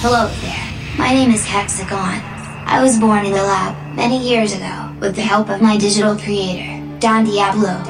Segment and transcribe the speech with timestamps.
[0.00, 0.96] Hello there.
[0.96, 2.22] My name is Hexagon.
[2.70, 6.16] I was born in the lab many years ago with the help of my digital
[6.16, 7.82] creator, Don Diablo.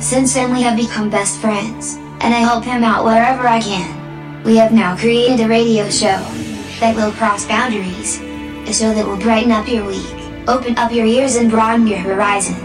[0.00, 4.42] Since then we have become best friends, and I help him out wherever I can.
[4.42, 6.16] We have now created a radio show
[6.80, 8.22] that will cross boundaries.
[8.66, 10.16] A show that will brighten up your week,
[10.48, 12.56] open up your ears and broaden your horizon.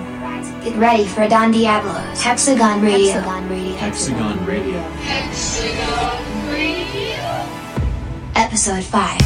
[0.64, 3.20] Get ready for Don Diablo's Hexagon Radio.
[3.20, 4.80] Hexagon Radio.
[8.60, 9.22] Episode 5.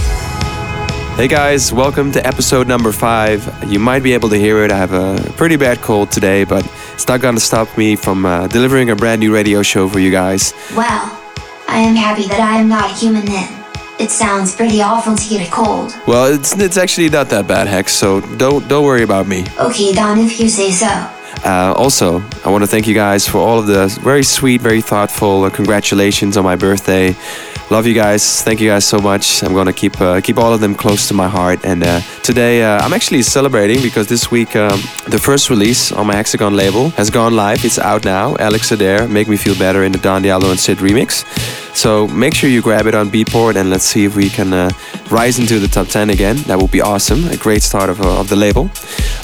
[1.15, 3.41] Hey guys, welcome to episode number five.
[3.67, 4.71] You might be able to hear it.
[4.71, 8.45] I have a pretty bad cold today, but it's not gonna stop me from uh,
[8.45, 10.53] delivering a brand new radio show for you guys.
[10.77, 11.19] Well,
[11.67, 13.49] I am happy that I am not a human then.
[13.99, 15.95] It sounds pretty awful to get a cold.
[16.05, 17.91] Well, it's it's actually not that bad, Hex.
[17.91, 19.47] So don't don't worry about me.
[19.59, 21.09] Okay, Don, if you say so.
[21.43, 24.81] Uh, also, I want to thank you guys for all of the very sweet, very
[24.81, 27.15] thoughtful uh, congratulations on my birthday.
[27.69, 28.41] Love you guys.
[28.43, 29.43] Thank you guys so much.
[29.43, 31.65] I'm gonna keep uh, keep all of them close to my heart.
[31.65, 34.79] And uh, today uh, I'm actually celebrating because this week um,
[35.09, 37.63] the first release on my Hexagon label has gone live.
[37.65, 38.35] It's out now.
[38.37, 41.25] Alex Adair, Make Me Feel Better in the Don Diablo and CID remix.
[41.75, 44.69] So make sure you grab it on Beatport and let's see if we can uh,
[45.11, 46.37] rise into the top 10 again.
[46.47, 47.25] That would be awesome.
[47.25, 48.69] A great start of, uh, of the label.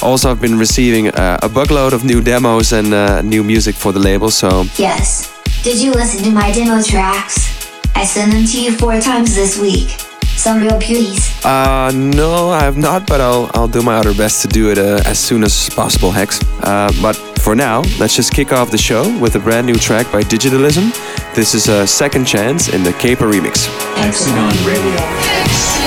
[0.01, 3.93] Also, I've been receiving uh, a bugload of new demos and uh, new music for
[3.93, 4.29] the label.
[4.29, 5.33] So Yes.
[5.63, 7.49] Did you listen to my demo tracks?
[7.95, 10.08] I sent them to you four times this week.
[10.39, 11.43] Some real beauties.
[11.43, 14.77] Uh, no, I have not, but I'll I'll do my utter best to do it
[14.77, 16.39] uh, as soon as possible, Hex.
[16.63, 20.09] Uh, but for now, let's just kick off the show with a brand new track
[20.13, 20.93] by Digitalism.
[21.35, 23.67] This is a second chance in the Caper remix.
[23.97, 25.78] Hexagon Radio.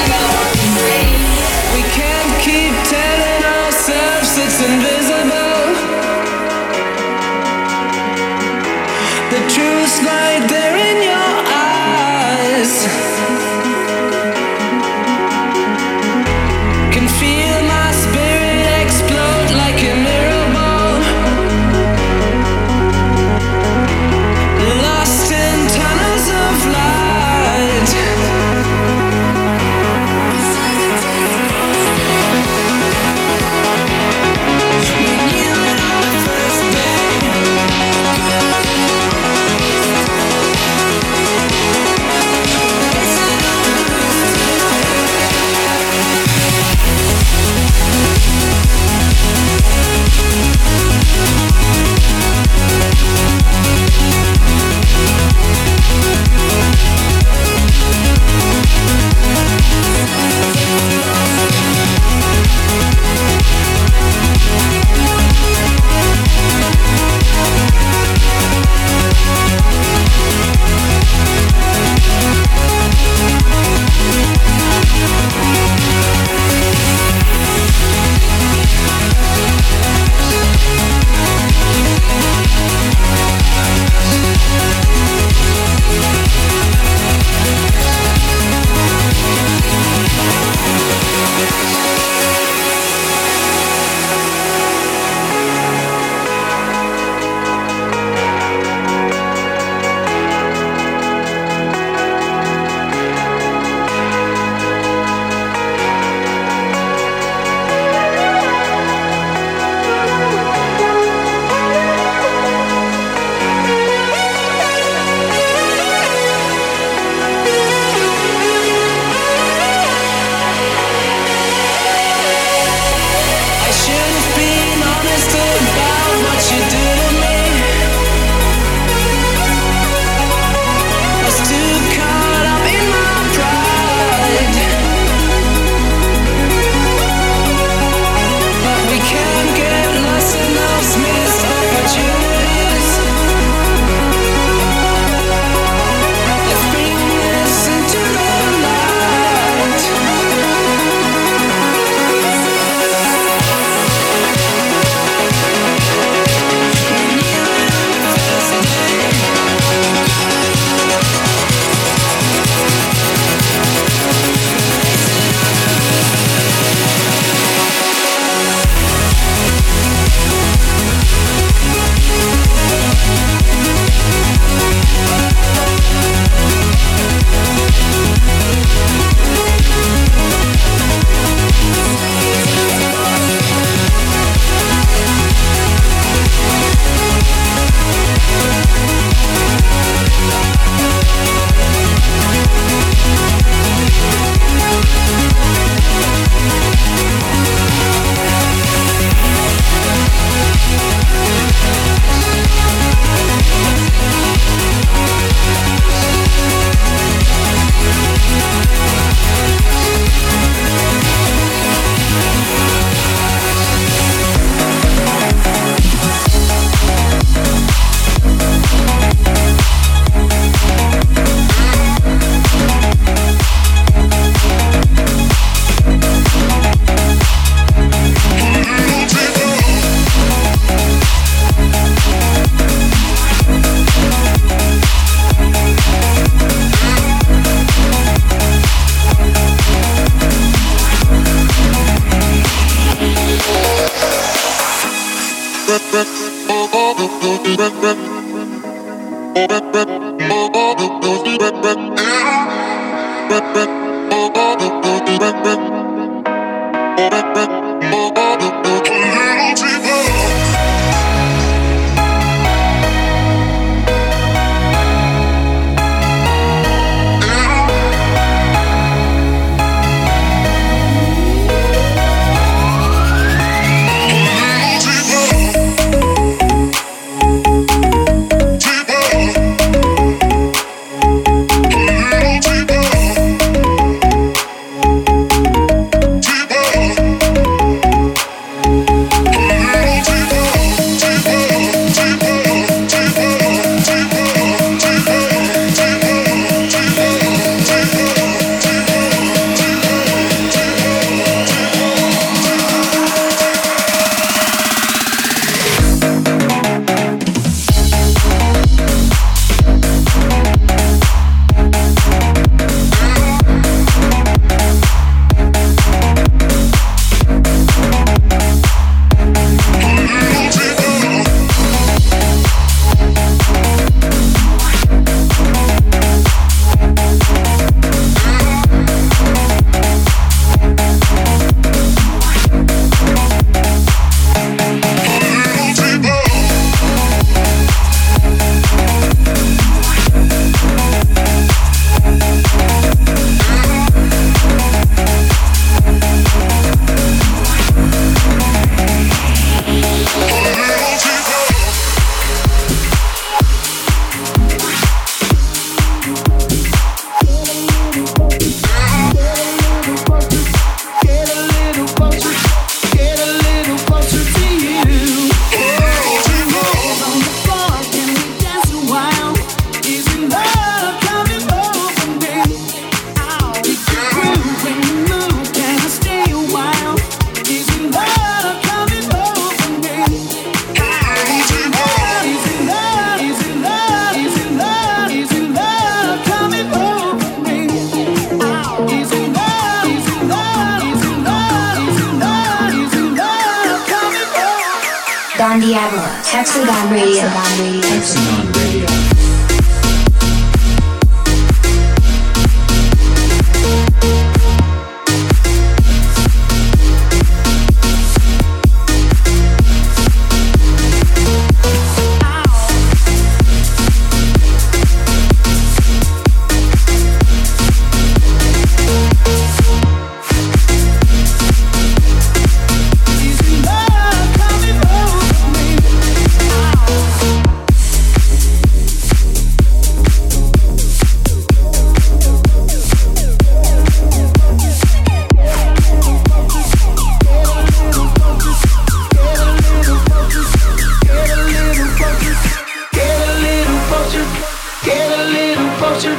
[444.85, 446.15] Get a little closer.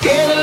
[0.00, 0.39] Get a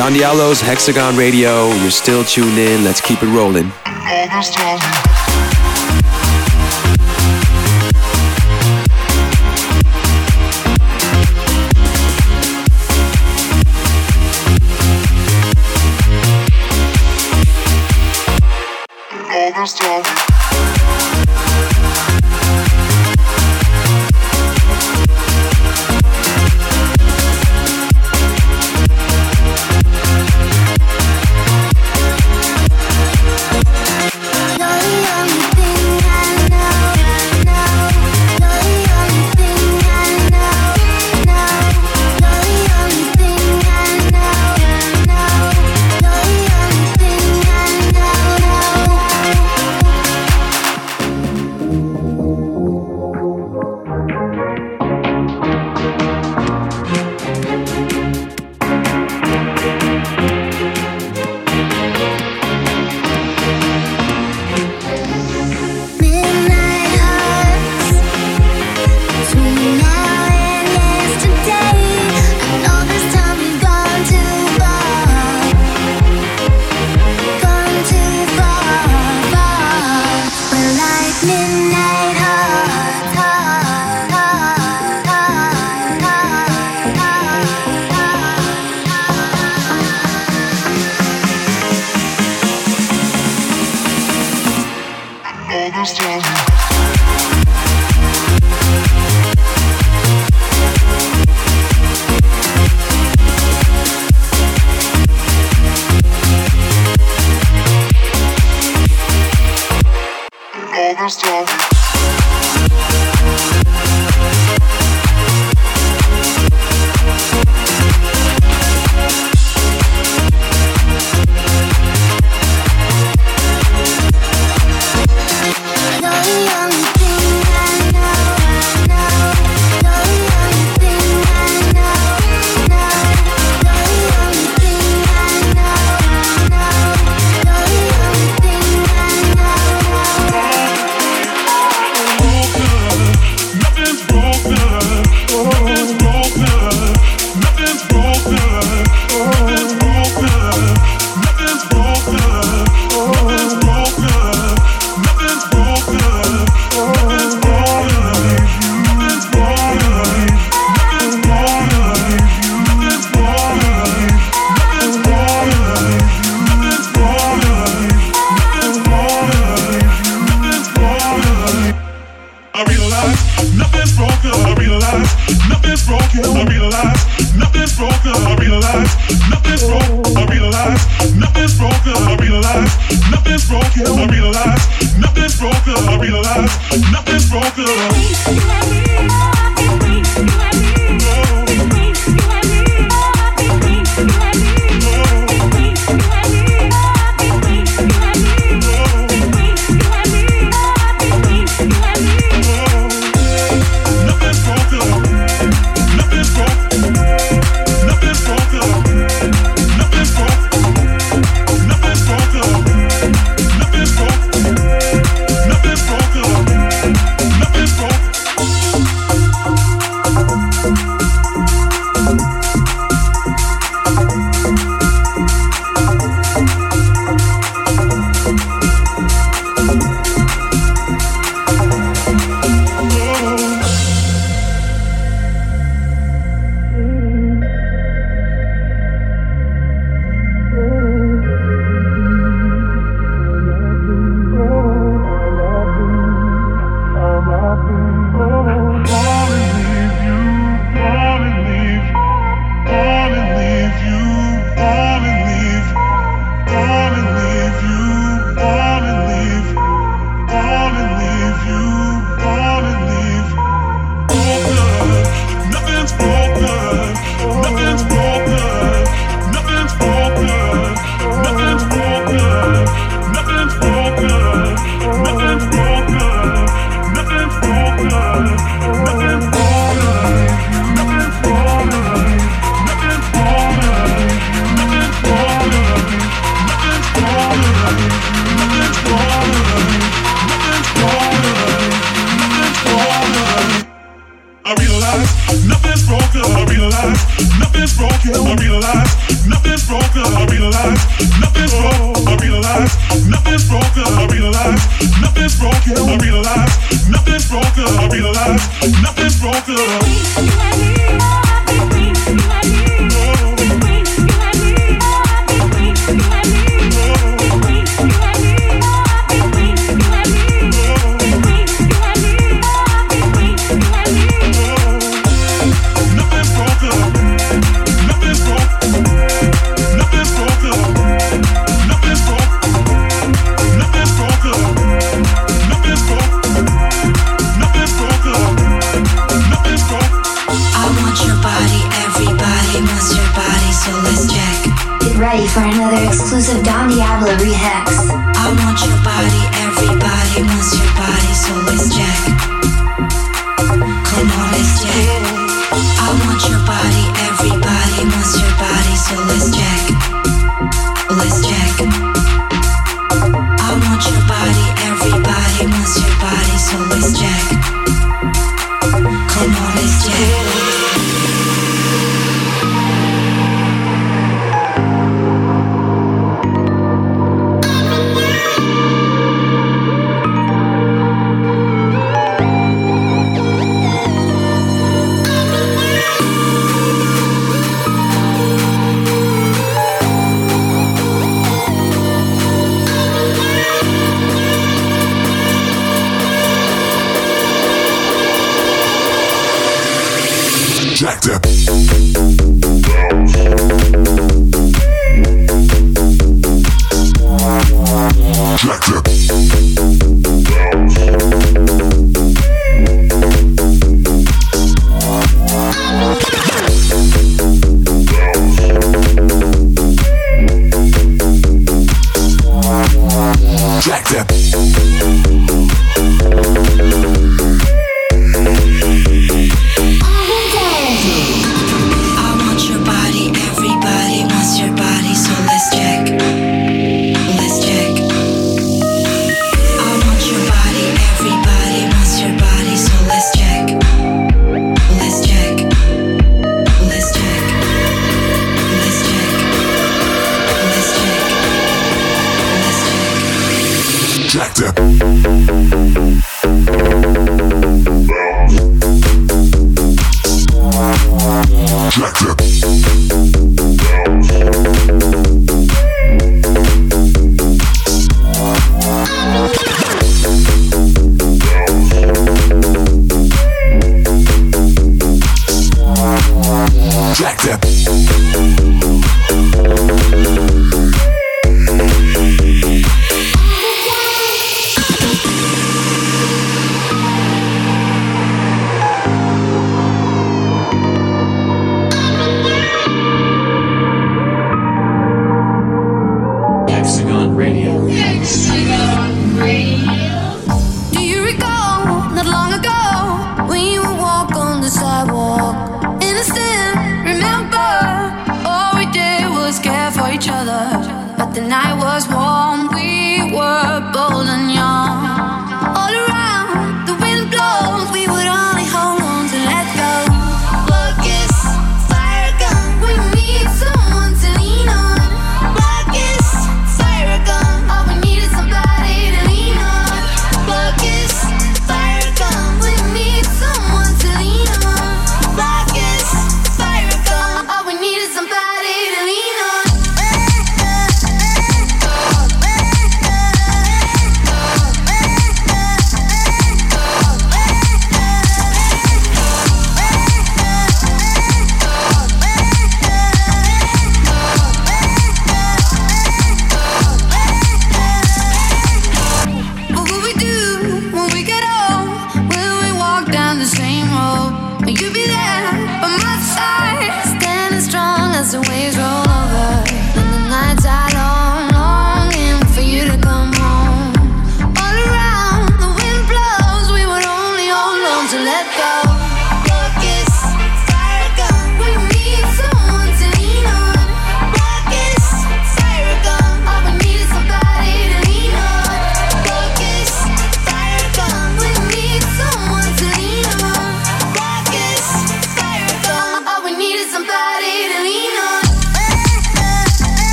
[0.00, 1.68] Don Diablo's Hexagon Radio.
[1.74, 2.84] You're still tuned in.
[2.84, 3.70] Let's keep it rolling.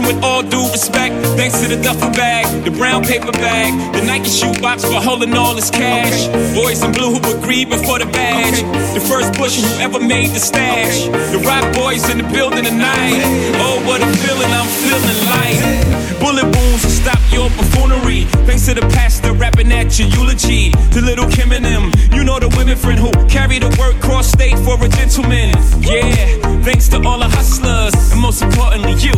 [0.00, 1.14] With all due respect.
[1.36, 5.54] Thanks to the duffel bag, the brown paper bag, the Nike shoebox for holding all
[5.54, 6.26] this cash.
[6.54, 8.62] Boys in blue who agree before the badge.
[8.94, 11.06] The first bush who ever made the stash.
[11.32, 13.22] The rock boys in the building tonight.
[13.56, 16.18] Oh, what a feeling I'm feeling like.
[16.20, 18.24] Bullet wounds will stop your buffoonery.
[18.46, 20.70] Thanks to the pastor rapping at your eulogy.
[20.92, 24.28] To little Kim and them, you know the women friend who carry the work cross
[24.28, 25.50] state for a gentleman.
[25.80, 29.14] Yeah, thanks to all the hustlers, and most importantly, you,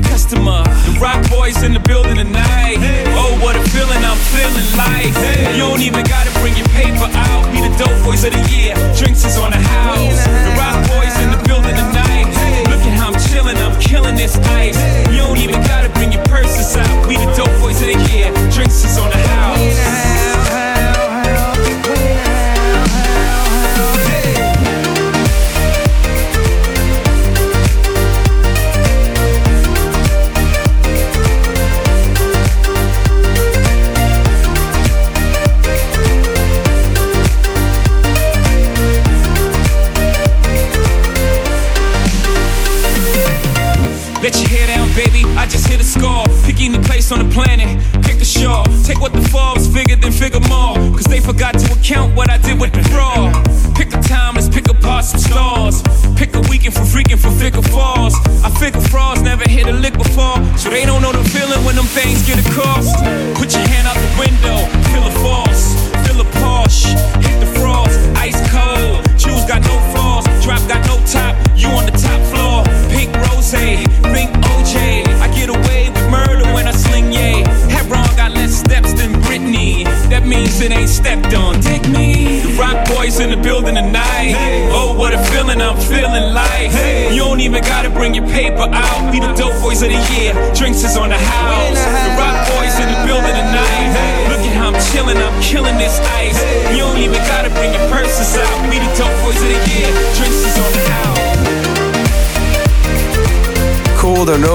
[0.00, 0.62] the customer.
[0.86, 2.78] The rock boys in the building tonight.
[3.16, 5.12] Oh, what a feeling I'm feeling like.
[5.54, 7.50] You don't even gotta bring your paper out.
[7.52, 8.74] Be the dope boys of the year.
[8.96, 10.20] Drinks is on the house.
[10.24, 12.26] The rock boys in the building tonight.
[12.68, 14.78] Look at how I'm chilling, I'm killing this ice.
[15.10, 17.08] You don't even gotta bring your purses out.
[17.08, 18.32] We the dope boys of the year.
[18.52, 20.09] Drinks is on the house.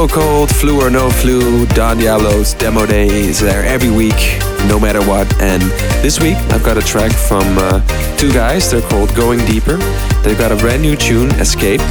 [0.05, 4.37] No cold, flu or no flu, Don Diablo's demo day is there every week,
[4.67, 5.25] no matter what.
[5.41, 5.63] And
[6.03, 7.81] this week I've got a track from uh,
[8.15, 8.69] two guys.
[8.69, 9.77] They're called Going Deeper.
[10.21, 11.81] They've got a brand new tune, Escape.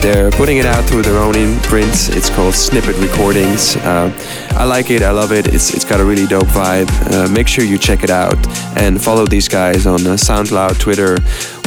[0.00, 1.92] They're putting it out through their own imprint.
[2.16, 3.76] It's called Snippet Recordings.
[3.76, 4.16] Uh,
[4.52, 5.02] I like it.
[5.02, 5.52] I love it.
[5.52, 6.88] It's it's got a really dope vibe.
[7.12, 8.38] Uh, make sure you check it out
[8.78, 11.18] and follow these guys on uh, SoundCloud, Twitter,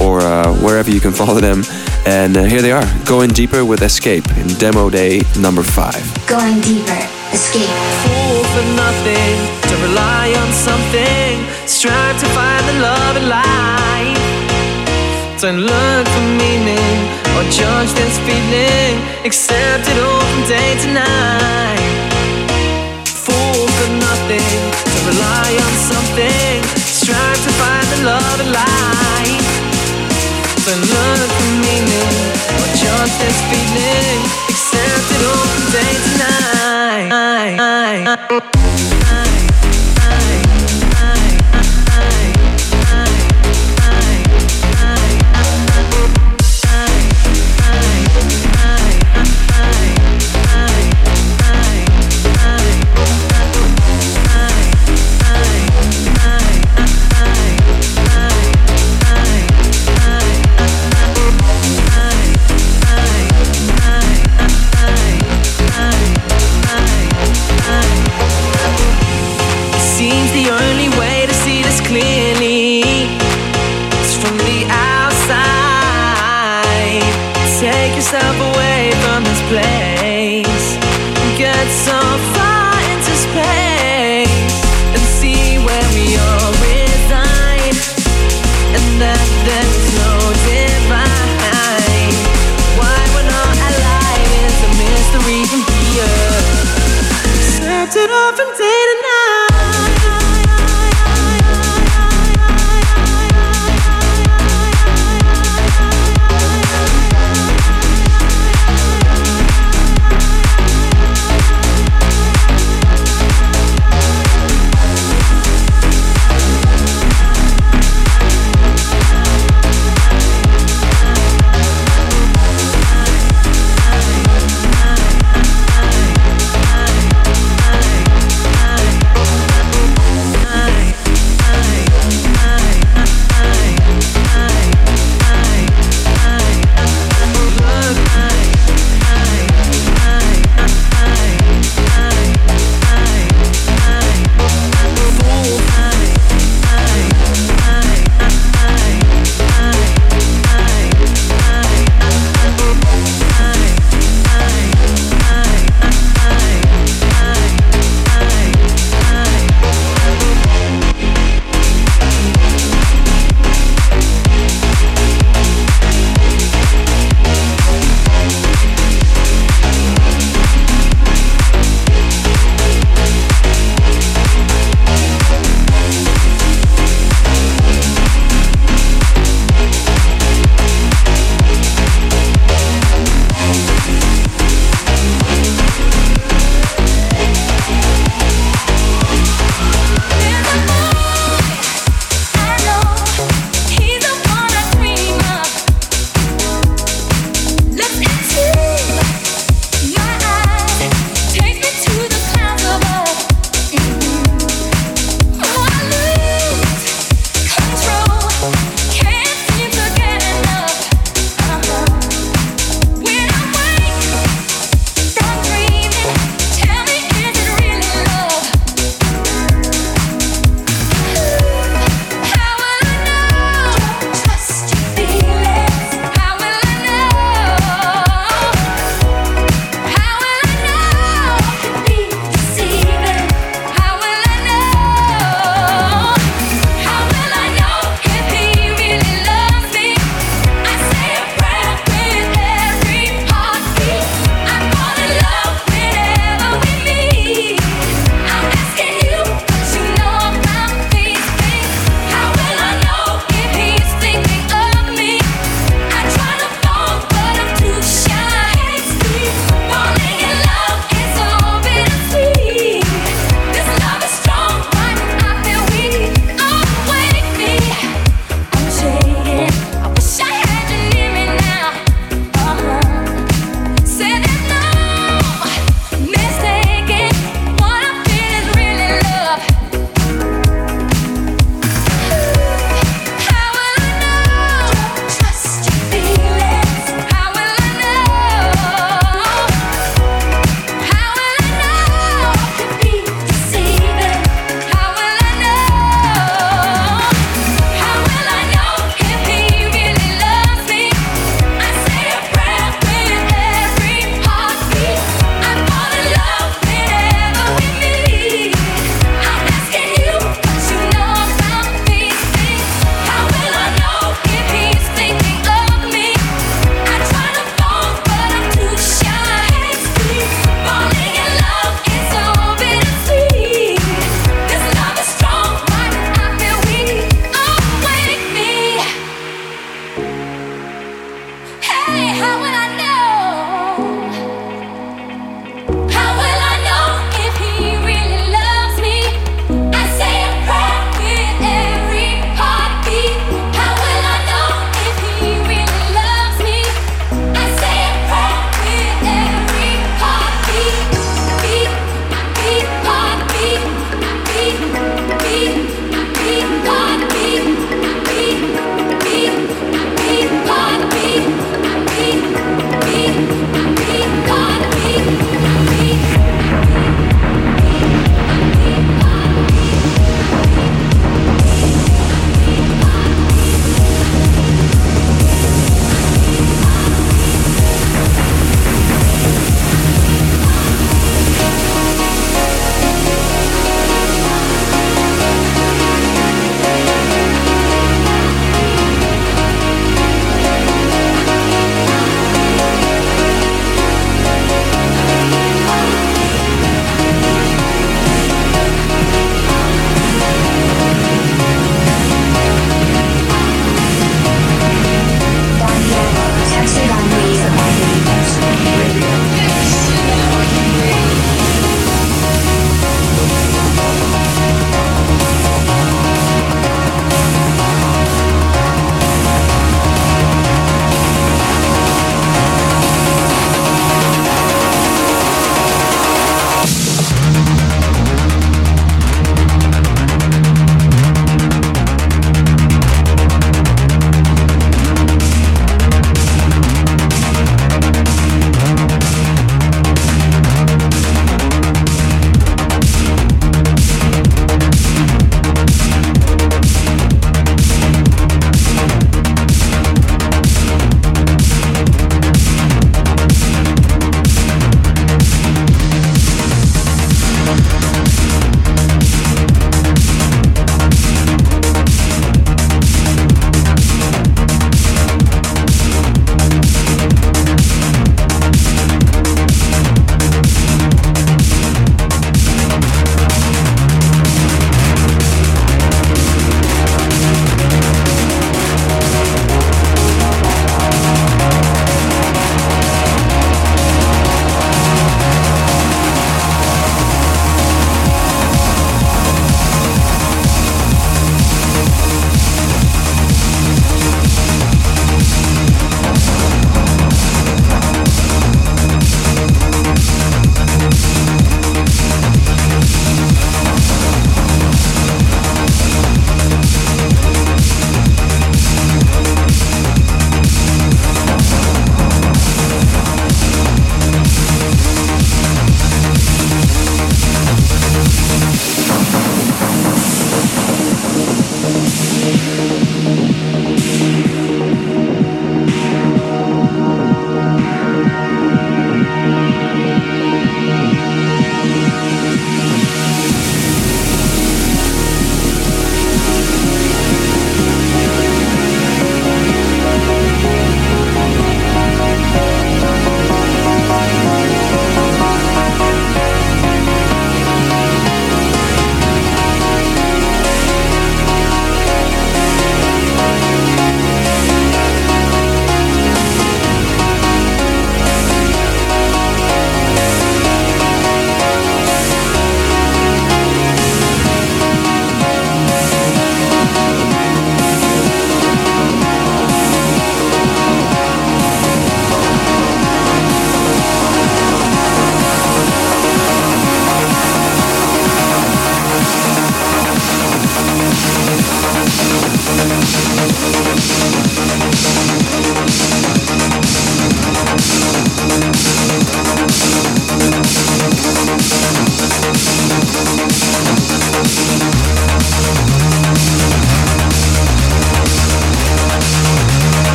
[0.00, 1.62] or uh, wherever you can follow them.
[2.10, 6.02] And uh, here they are, going deeper with Escape in demo day number five.
[6.26, 6.98] Going deeper.
[7.30, 7.70] Escape.
[8.02, 9.34] fool for nothing
[9.70, 11.38] to rely on something
[11.70, 14.18] strive to find the love in life
[15.38, 16.98] don't look for meaning
[17.38, 22.10] or judge this feeling accept it all from day to night
[23.06, 24.58] fool for nothing
[24.90, 29.46] to rely on something strive to find the love in life
[30.66, 31.59] don't look for meaning
[32.82, 35.94] or this feeling accept it all day
[38.16, 38.89] to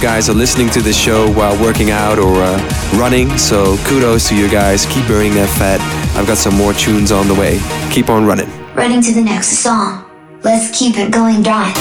[0.00, 2.58] you guys are listening to this show while working out or uh,
[2.96, 4.86] running, so kudos to you guys.
[4.86, 5.78] Keep burning that fat.
[6.16, 7.60] I've got some more tunes on the way.
[7.92, 8.48] Keep on running.
[8.74, 10.06] Running to the next song.
[10.42, 11.72] Let's keep it going, Dawn.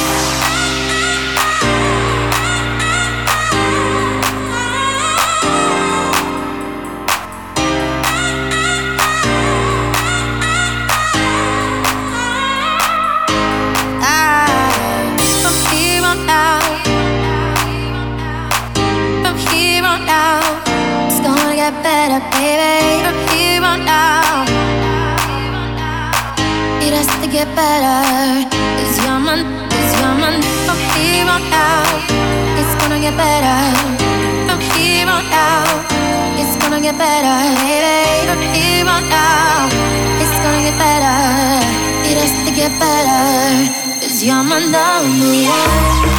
[36.92, 38.26] Get better, baby.
[38.26, 39.04] From here on
[40.22, 41.18] it's gonna get better.
[42.10, 44.00] It has to get better.
[44.02, 46.19] Cause you're my number one.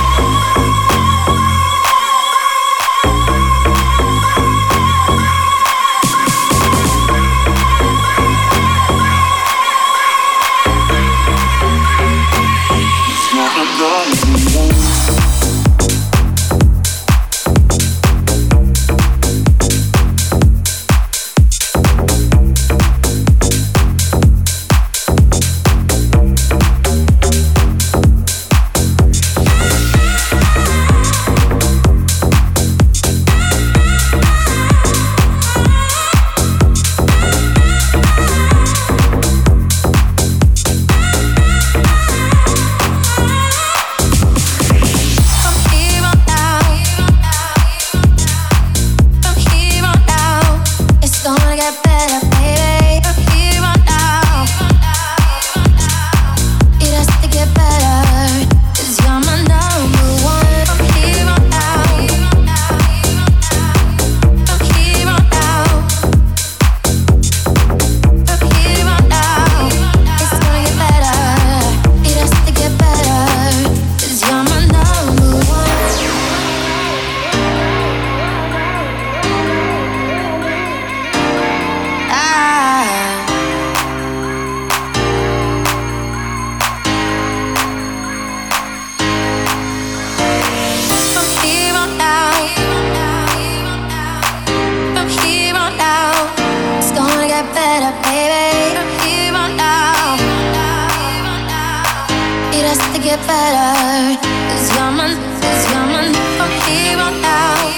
[103.11, 104.15] Get better.
[104.51, 105.11] Cause you're my,
[105.43, 106.07] cause you're my.
[106.39, 107.75] From here on out,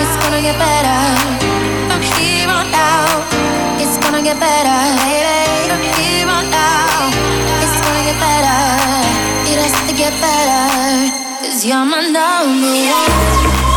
[0.00, 1.00] it's gonna get better.
[1.88, 3.28] From here on out,
[3.82, 5.68] it's gonna get better, baby.
[5.68, 7.12] From here on out,
[7.60, 8.60] it's gonna get better.
[9.52, 10.64] It has to get better.
[11.44, 13.69] Cause you're my number one.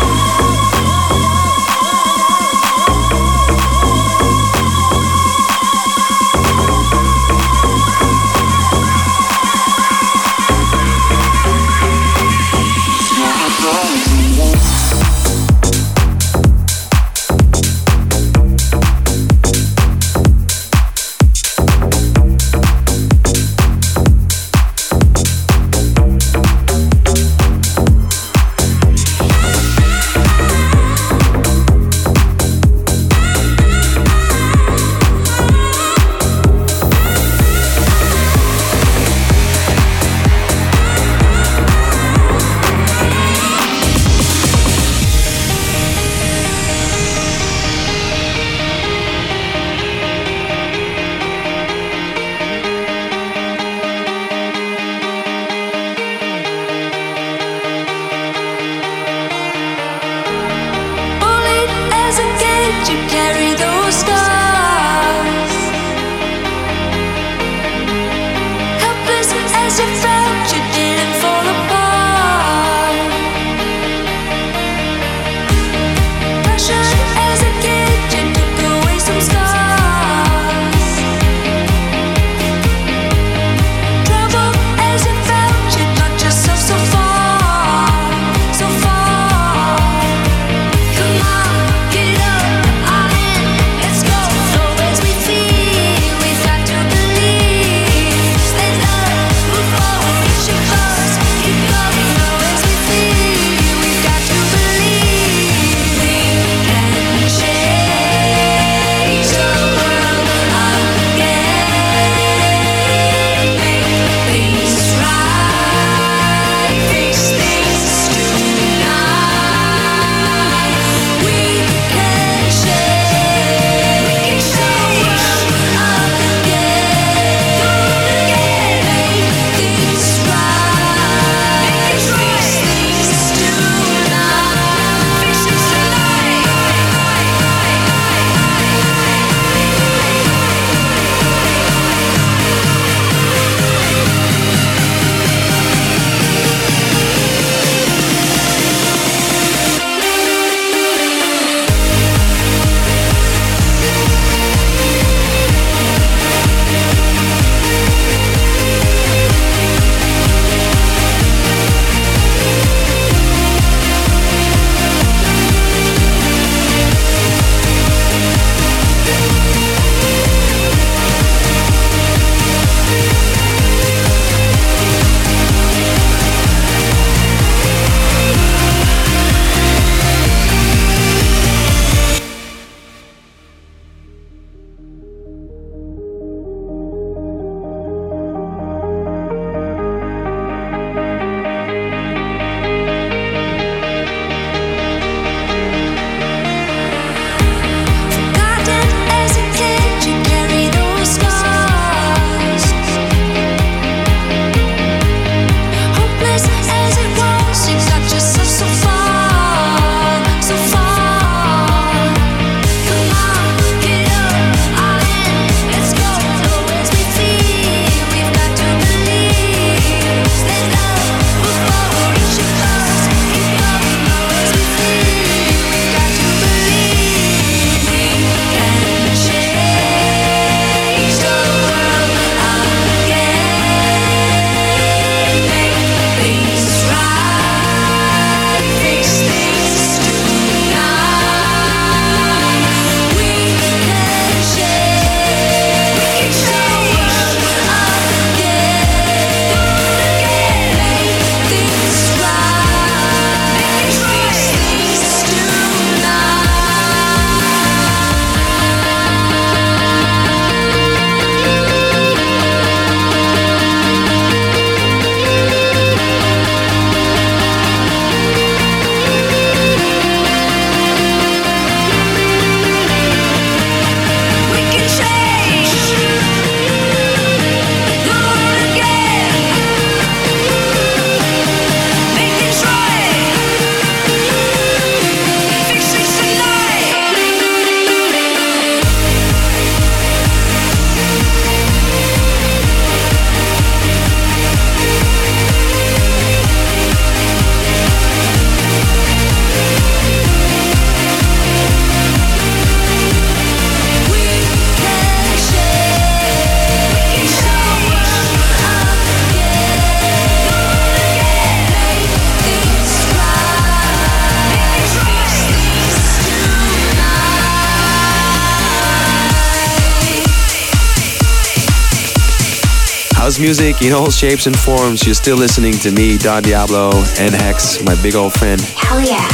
[323.40, 325.06] music in all shapes and forms.
[325.06, 328.60] You're still listening to me, Don Diablo, and Hex, my big old friend.
[328.62, 329.28] Hell yeah.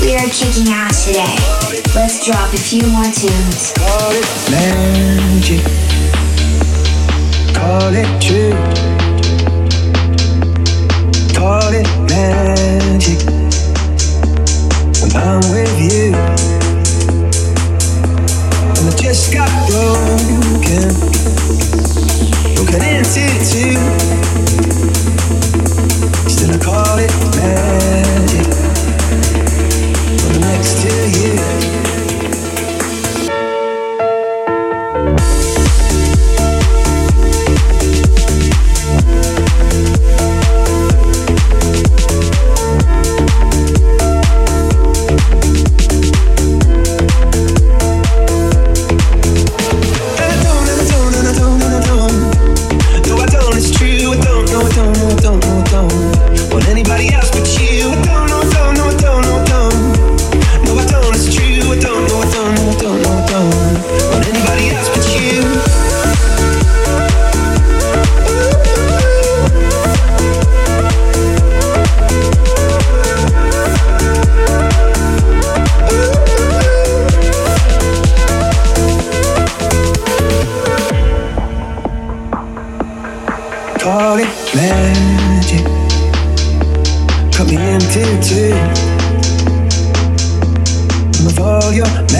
[0.00, 1.36] We are kicking ass today.
[1.94, 3.72] Let's drop a few more tunes.
[3.76, 5.64] Call it magic.
[7.54, 8.52] Call it true.
[11.34, 13.24] Call it magic.
[15.00, 16.59] When I'm with you.
[18.96, 20.88] Just got broken,
[22.54, 23.76] broken into two.
[26.28, 28.46] Still I call it magic.
[30.40, 31.79] Next to you.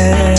[0.00, 0.29] ser.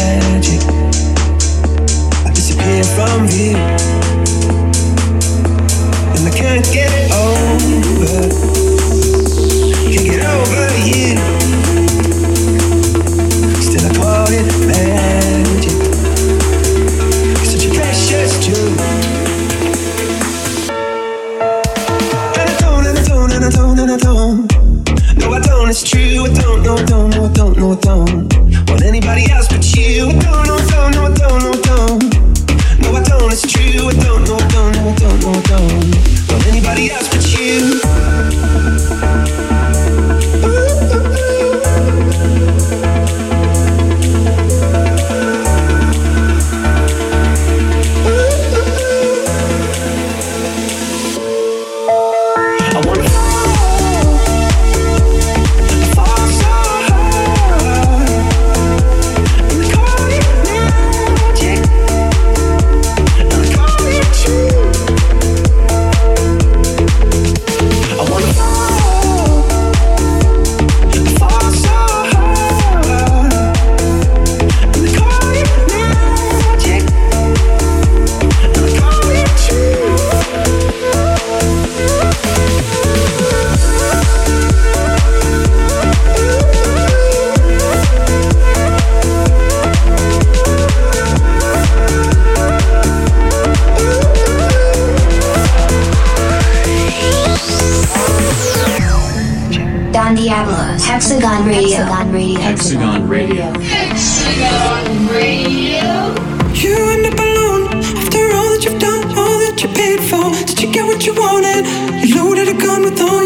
[109.61, 110.45] what you paid for.
[110.45, 111.65] Did you get what you wanted?
[112.07, 113.20] You loaded a gun with all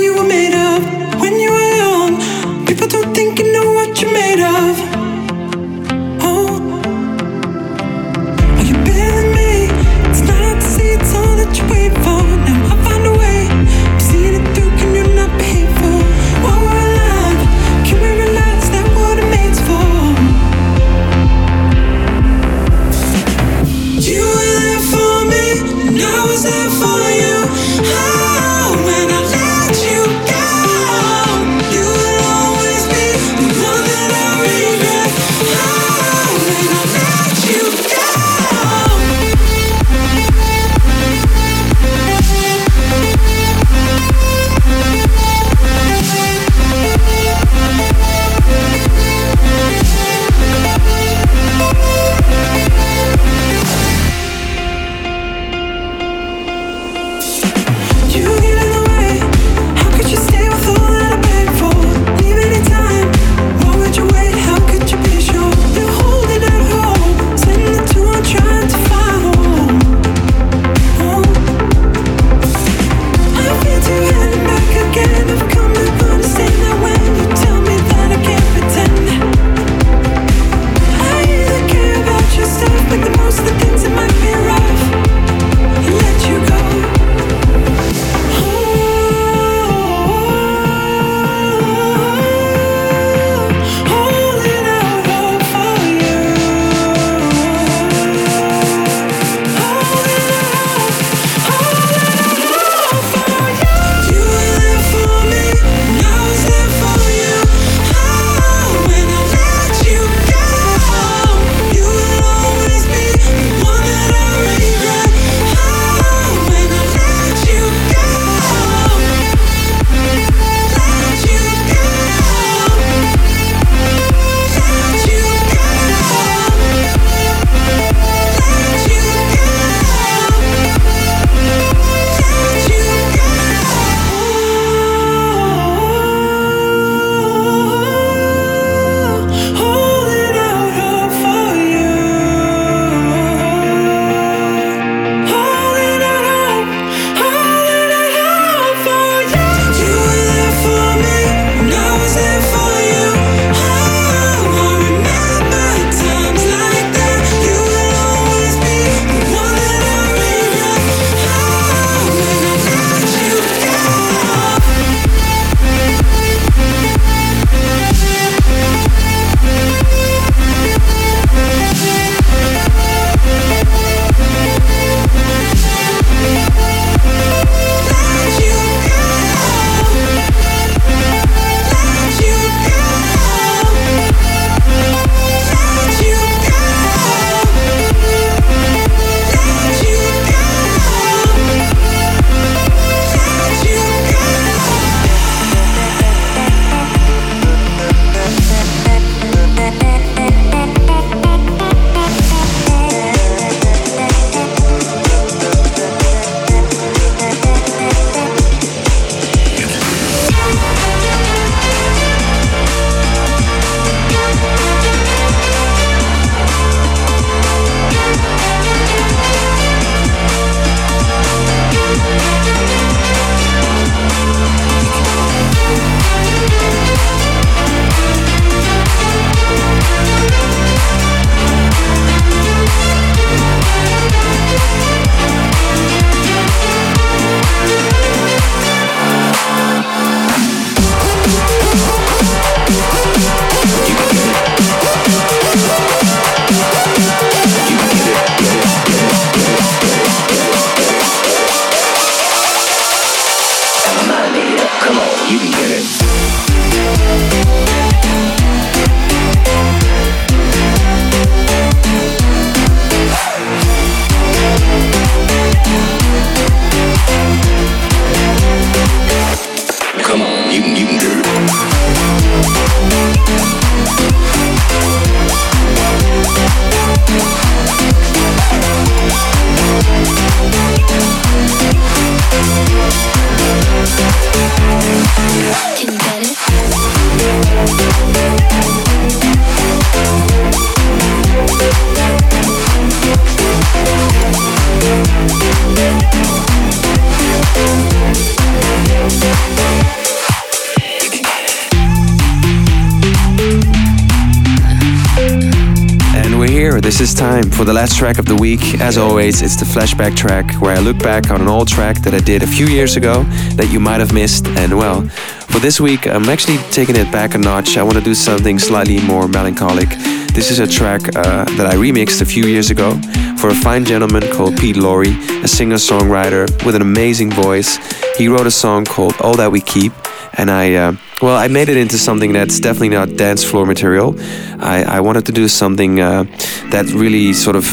[307.55, 308.81] for the last track of the week.
[308.81, 312.13] As always, it's the flashback track where I look back on an old track that
[312.13, 313.23] I did a few years ago
[313.55, 314.45] that you might have missed.
[314.47, 315.07] And well,
[315.47, 317.77] for this week, I'm actually taking it back a notch.
[317.77, 319.87] I want to do something slightly more melancholic.
[320.33, 322.99] This is a track uh, that I remixed a few years ago
[323.37, 327.77] for a fine gentleman called Pete Lawrie, a singer songwriter with an amazing voice.
[328.17, 329.93] He wrote a song called All That We Keep,
[330.37, 330.73] and I.
[330.73, 334.15] Uh, well, I made it into something that's definitely not dance floor material.
[334.59, 336.25] I, I wanted to do something uh,
[336.71, 337.65] that really sort of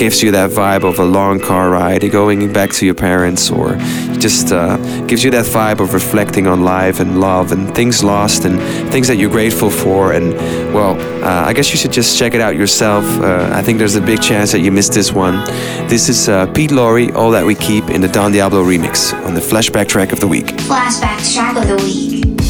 [0.00, 3.76] gives you that vibe of a long car ride, going back to your parents, or
[4.18, 8.46] just uh, gives you that vibe of reflecting on life and love and things lost
[8.46, 8.58] and
[8.90, 10.14] things that you're grateful for.
[10.14, 10.32] And
[10.72, 13.04] well, uh, I guess you should just check it out yourself.
[13.20, 15.44] Uh, I think there's a big chance that you missed this one.
[15.86, 19.34] This is uh, Pete Lawrie, All That We Keep in the Don Diablo remix on
[19.34, 20.46] the flashback track of the week.
[20.64, 22.40] Flashback track of the week.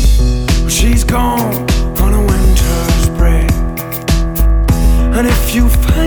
[0.70, 1.52] She's gone
[1.98, 3.50] on a winter's break.
[5.18, 5.99] And if you find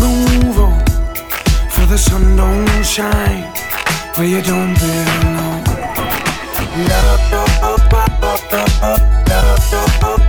[0.00, 0.84] move on,
[1.70, 3.44] for the sun don't shine
[4.16, 5.64] where you don't belong.
[6.88, 10.27] Love, love, love, love, love.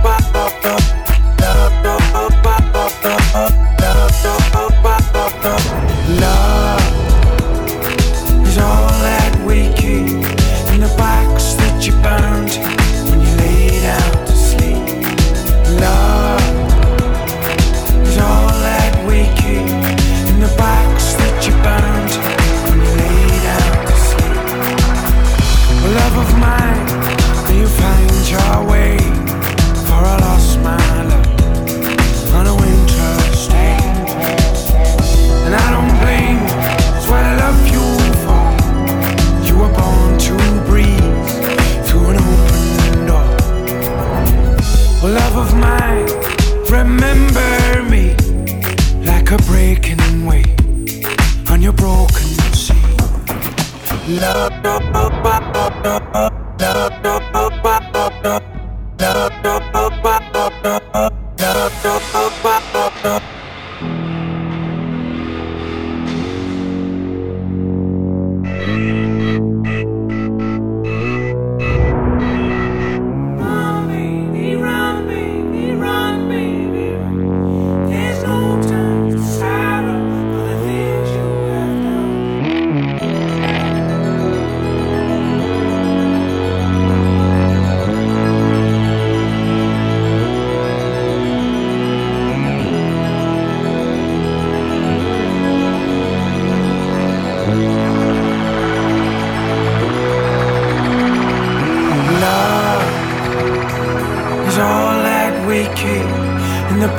[45.02, 46.06] Love of mine,
[46.68, 48.14] remember me
[49.02, 50.46] like a breaking wave
[51.48, 52.74] on your broken sea.
[54.06, 56.04] Love, love, love, love, love,
[56.60, 57.04] love,
[63.02, 63.29] love,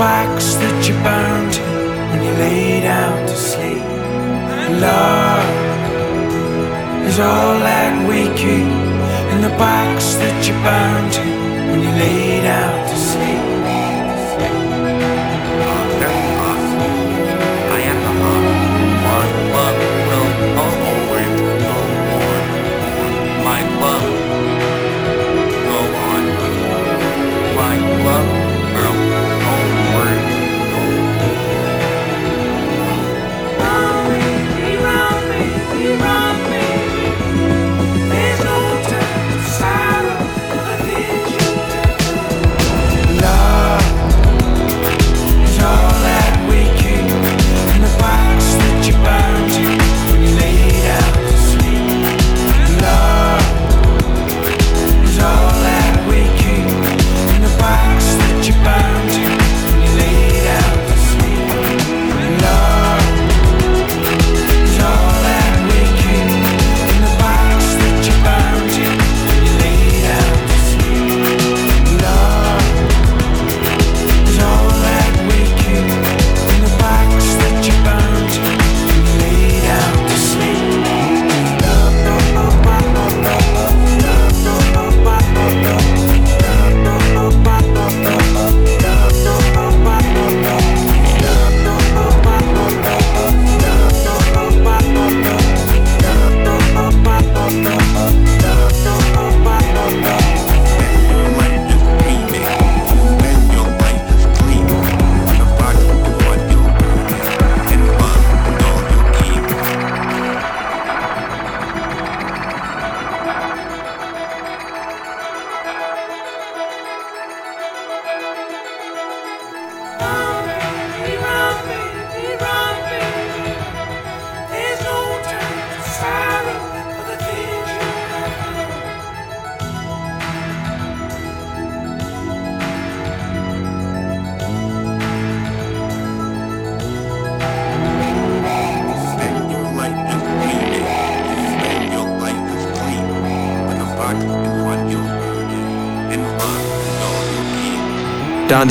[0.01, 1.53] box that you burned bound
[2.09, 3.85] when you lay laid to sleep.
[4.63, 5.49] And love
[7.07, 8.69] is all that we keep
[9.33, 11.13] in the box that you burned bound
[11.69, 12.70] when you lay laid.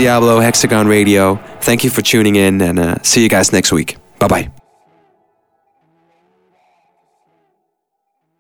[0.01, 1.37] Diablo, Hexagon Radio.
[1.61, 3.99] Thank you for tuning in and uh, see you guys next week.
[4.19, 4.60] Bye bye.